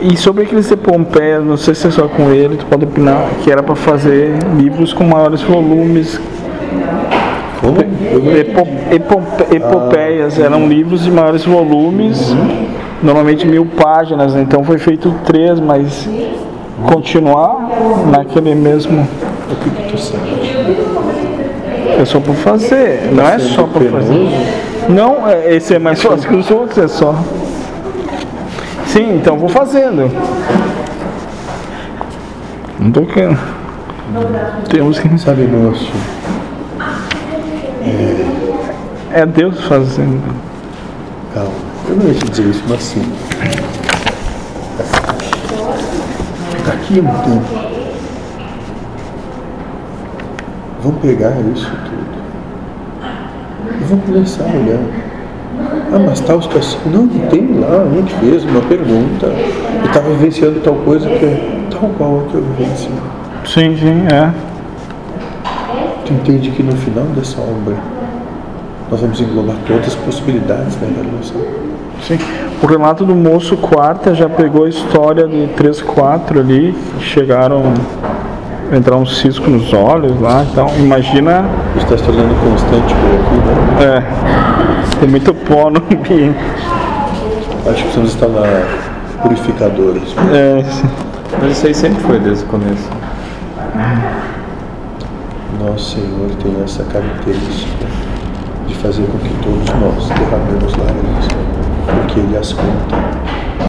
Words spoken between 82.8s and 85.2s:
por aqui, né? É. Tem